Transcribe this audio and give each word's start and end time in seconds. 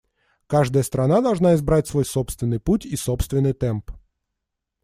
Каждая 0.47 0.81
страна 0.81 1.21
должна 1.21 1.53
избрать 1.53 1.85
свой 1.87 2.05
собственный 2.05 2.59
путь 2.59 2.87
и 2.87 2.95
собственный 2.95 3.53
темп. 3.53 3.91